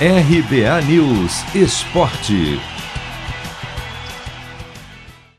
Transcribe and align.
RBA 0.00 0.82
News 0.88 1.54
Esporte. 1.54 2.58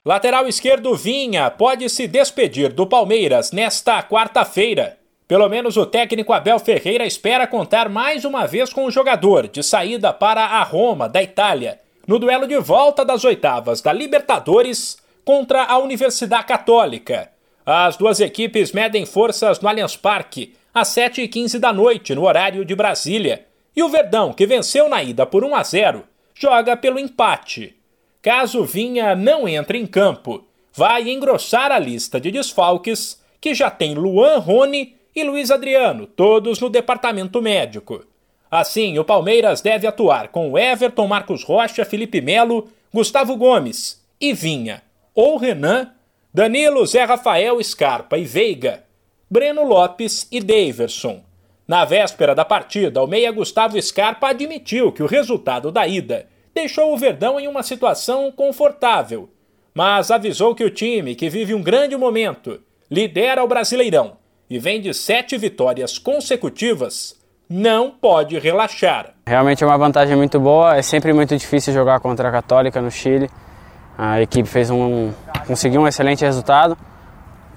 Lateral 0.06 0.48
esquerdo 0.48 0.96
Vinha 0.96 1.52
pode 1.52 1.90
se 1.90 2.08
despedir 2.08 2.72
do 2.72 2.88
Palmeiras 2.88 3.52
nesta 3.52 4.02
quarta-feira. 4.02 4.98
Pelo 5.28 5.50
menos 5.50 5.76
o 5.76 5.86
técnico 5.86 6.32
Abel 6.32 6.58
Ferreira 6.58 7.06
espera 7.06 7.46
contar 7.46 7.90
mais 7.90 8.24
uma 8.24 8.48
vez 8.48 8.72
com 8.72 8.86
o 8.86 8.92
jogador 8.92 9.50
de 9.50 9.62
saída 9.62 10.14
para 10.14 10.46
a 10.46 10.64
Roma, 10.64 11.10
da 11.10 11.22
Itália, 11.22 11.82
no 12.08 12.18
duelo 12.18 12.48
de 12.48 12.58
volta 12.58 13.04
das 13.04 13.26
oitavas 13.26 13.82
da 13.82 13.92
Libertadores 13.92 14.98
contra 15.26 15.66
a 15.66 15.78
Universidade 15.80 16.46
Católica. 16.46 17.30
As 17.66 17.98
duas 17.98 18.22
equipes 18.22 18.72
medem 18.72 19.06
forças 19.06 19.60
no 19.60 19.68
Allianz 19.68 19.98
Parque 19.98 20.56
às 20.74 20.88
7h15 20.96 21.60
da 21.60 21.74
noite, 21.74 22.16
no 22.16 22.24
horário 22.24 22.64
de 22.64 22.74
Brasília. 22.74 23.46
E 23.76 23.84
o 23.84 23.90
Verdão, 23.90 24.32
que 24.34 24.48
venceu 24.48 24.88
na 24.88 25.04
ida 25.04 25.26
por 25.26 25.44
1 25.44 25.56
a 25.56 25.64
0, 25.64 26.04
joga 26.34 26.78
pelo 26.78 26.98
empate. 26.98 27.76
Caso 28.22 28.64
Vinha 28.64 29.16
não 29.16 29.48
entre 29.48 29.78
em 29.78 29.86
campo, 29.86 30.46
vai 30.74 31.10
engrossar 31.10 31.72
a 31.72 31.80
lista 31.80 32.20
de 32.20 32.32
desfalques, 32.32 33.22
que 33.40 33.54
já 33.54 33.70
tem 33.70 33.94
Luan 33.94 34.40
Rony 34.40 34.96
e 35.16 35.24
Luiz 35.24 35.52
Adriano, 35.52 36.08
todos 36.08 36.60
no 36.60 36.70
departamento 36.70 37.42
médico. 37.42 38.06
Assim, 38.50 38.98
o 38.98 39.04
Palmeiras 39.04 39.62
deve 39.62 39.86
atuar 39.86 40.30
com 40.30 40.58
Everton, 40.58 41.08
Marcos 41.08 41.44
Rocha, 41.44 41.84
Felipe 41.84 42.22
Melo, 42.22 42.70
Gustavo 42.94 43.36
Gomes 43.36 44.02
e 44.20 44.34
Vinha, 44.34 44.82
ou 45.14 45.38
Renan, 45.38 45.92
Danilo, 46.34 46.86
Zé 46.86 47.04
Rafael, 47.04 47.62
Scarpa 47.64 48.18
e 48.18 48.24
Veiga, 48.24 48.84
Breno 49.30 49.64
Lopes 49.64 50.28
e 50.32 50.40
Daverson. 50.40 51.25
Na 51.68 51.84
véspera 51.84 52.36
da 52.36 52.46
partida, 52.46 53.02
o 53.02 53.08
meia 53.08 53.32
Gustavo 53.32 53.82
Scarpa 53.82 54.30
admitiu 54.30 54.92
que 54.92 55.02
o 55.02 55.08
resultado 55.08 55.72
da 55.72 55.88
ida 55.88 56.28
deixou 56.54 56.94
o 56.94 56.98
Verdão 56.98 57.40
em 57.40 57.48
uma 57.48 57.64
situação 57.64 58.32
confortável, 58.32 59.28
mas 59.74 60.12
avisou 60.12 60.54
que 60.54 60.64
o 60.64 60.70
time, 60.70 61.16
que 61.16 61.28
vive 61.28 61.56
um 61.56 61.64
grande 61.64 61.98
momento, 61.98 62.62
lidera 62.90 63.44
o 63.44 63.48
Brasileirão 63.48 64.18
e 64.48 64.60
vem 64.60 64.80
de 64.80 64.94
sete 64.94 65.40
vitórias 65.40 65.98
consecutivas, 65.98 67.20
não 67.50 67.90
pode 67.90 68.38
relaxar. 68.38 69.16
Realmente 69.26 69.64
é 69.64 69.68
uma 69.68 69.78
vantagem 69.78 70.16
muito 70.16 70.40
boa, 70.40 70.76
é 70.76 70.84
sempre 70.84 71.14
muito 71.14 71.36
difícil 71.36 71.74
jogar 71.74 72.00
contra 72.00 72.30
a 72.30 72.32
Católica 72.32 72.80
no 72.80 72.92
Chile. 72.92 73.28
A 73.98 74.22
equipe 74.22 74.48
fez 74.48 74.70
um, 74.70 75.12
conseguiu 75.48 75.82
um 75.82 75.88
excelente 75.88 76.24
resultado, 76.24 76.78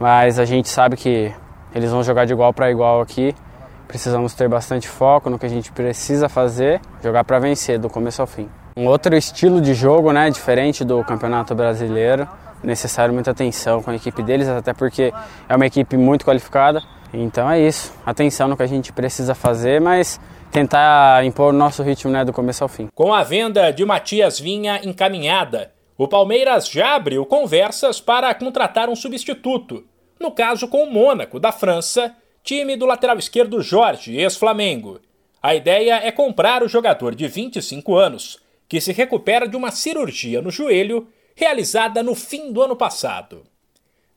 mas 0.01 0.39
a 0.39 0.47
gente 0.47 0.71
sabe 0.71 0.97
que 0.97 1.31
eles 1.75 1.91
vão 1.91 2.03
jogar 2.03 2.25
de 2.25 2.33
igual 2.33 2.55
para 2.55 2.71
igual 2.71 3.03
aqui 3.03 3.35
Precisamos 3.89 4.35
ter 4.35 4.49
bastante 4.49 4.87
foco 4.87 5.31
no 5.31 5.39
que 5.39 5.47
a 5.47 5.49
gente 5.49 5.73
precisa 5.73 6.29
fazer, 6.29 6.79
jogar 7.03 7.25
para 7.25 7.39
vencer 7.39 7.79
do 7.79 7.89
começo 7.89 8.21
ao 8.21 8.27
fim. 8.27 8.47
Um 8.77 8.87
outro 8.87 9.17
estilo 9.17 9.63
de 9.63 9.73
jogo, 9.73 10.13
né, 10.13 10.31
diferente 10.31 10.85
do 10.85 11.03
Campeonato 11.03 11.55
Brasileiro, 11.55 12.29
necessário 12.63 13.15
muita 13.15 13.31
atenção 13.31 13.83
com 13.83 13.91
a 13.91 13.97
equipe 13.97 14.23
deles, 14.23 14.47
até 14.47 14.75
porque 14.75 15.13
é 15.49 15.57
uma 15.57 15.67
equipe 15.67 15.97
muito 15.97 16.25
qualificada. 16.25 16.83
Então 17.13 17.51
é 17.51 17.59
isso, 17.59 17.95
atenção 18.05 18.47
no 18.47 18.57
que 18.59 18.63
a 18.63 18.67
gente 18.67 18.93
precisa 18.93 19.35
fazer, 19.35 19.81
mas 19.81 20.21
tentar 20.53 21.25
impor 21.25 21.55
o 21.55 21.57
nosso 21.57 21.83
ritmo 21.83 22.13
né, 22.13 22.27
do 22.27 22.33
começo 22.33 22.63
ao 22.63 22.69
fim. 22.69 22.89
Com 22.95 23.15
a 23.15 23.25
venda 23.25 23.71
de 23.71 23.85
Matias 23.87 24.39
Vinha 24.39 24.81
encaminhada, 24.85 25.73
o 25.97 26.07
Palmeiras 26.07 26.69
já 26.69 26.95
abriu 26.95 27.25
conversas 27.25 28.01
para 28.01 28.35
contratar 28.35 28.91
um 28.91 28.95
substituto, 28.95 29.85
no 30.21 30.31
caso 30.31 30.69
com 30.69 30.85
o 30.85 30.93
Mônaco, 30.93 31.41
da 31.41 31.53
França, 31.53 32.15
time 32.49 32.77
do 32.77 32.87
lateral 32.87 33.19
esquerdo 33.19 33.61
Jorge, 33.61 34.17
ex-Flamengo. 34.17 35.03
A 35.43 35.55
ideia 35.55 35.97
é 35.97 36.11
comprar 36.11 36.63
o 36.63 36.69
jogador 36.69 37.15
de 37.15 37.29
25 37.29 37.95
anos, 37.95 38.39
que 38.67 38.81
se 38.81 38.91
recupera 38.91 39.47
de 39.47 39.55
uma 39.55 39.71
cirurgia 39.71 40.41
no 40.41 40.51
joelho 40.51 41.07
realizada 41.37 42.03
no 42.03 42.15
fim 42.15 42.51
do 42.51 42.63
ano 42.63 42.75
passado. 42.75 43.45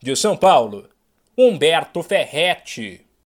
De 0.01 0.15
São 0.15 0.37
Paulo, 0.37 0.87
Humberto 1.37 2.01
Ferretti. 2.01 3.05